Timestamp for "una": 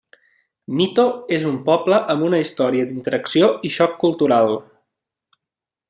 2.29-2.39